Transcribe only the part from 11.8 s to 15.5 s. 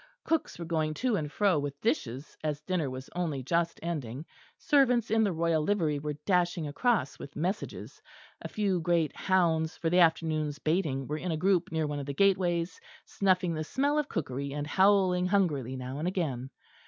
one of the gateways, snuffing the smell of cookery, and howling